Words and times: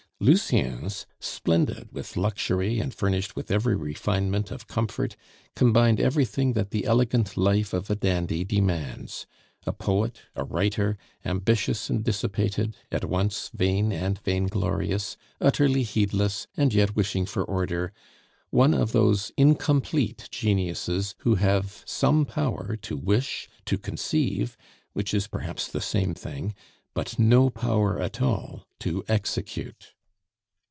Lucien's, 0.23 1.07
splendid 1.19 1.91
with 1.91 2.15
luxury, 2.15 2.79
and 2.79 2.93
furnished 2.93 3.35
with 3.35 3.49
every 3.49 3.75
refinement 3.75 4.51
of 4.51 4.67
comfort, 4.67 5.15
combined 5.55 5.99
everything 5.99 6.53
that 6.53 6.69
the 6.69 6.85
elegant 6.85 7.35
life 7.35 7.73
of 7.73 7.89
a 7.89 7.95
dandy 7.95 8.43
demands 8.43 9.25
a 9.65 9.73
poet, 9.73 10.19
a 10.35 10.43
writer, 10.43 10.95
ambitious 11.25 11.89
and 11.89 12.03
dissipated, 12.03 12.77
at 12.91 13.03
once 13.03 13.49
vain 13.51 13.91
and 13.91 14.19
vainglorious, 14.19 15.17
utterly 15.39 15.81
heedless, 15.81 16.45
and 16.55 16.71
yet 16.71 16.95
wishing 16.95 17.25
for 17.25 17.43
order, 17.43 17.91
one 18.51 18.75
of 18.75 18.91
those 18.91 19.31
incomplete 19.37 20.27
geniuses 20.29 21.15
who 21.21 21.33
have 21.33 21.81
some 21.87 22.25
power 22.27 22.75
to 22.75 22.95
wish, 22.95 23.49
to 23.65 23.75
conceive 23.75 24.55
which 24.93 25.15
is 25.15 25.25
perhaps 25.25 25.67
the 25.67 25.81
same 25.81 26.13
thing 26.13 26.53
but 26.93 27.17
no 27.17 27.49
power 27.49 27.99
at 27.99 28.21
all 28.21 28.67
to 28.77 29.03
execute. 29.07 29.95